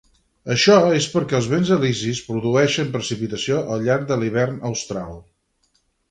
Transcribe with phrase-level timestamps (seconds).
[0.53, 5.13] Això és perquè els vents alisis produeixen precipitació al llarg de l'hivern austral.